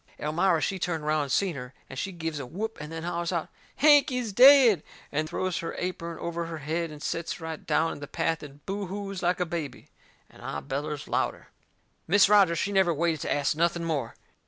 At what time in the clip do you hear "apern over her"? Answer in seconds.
5.77-6.57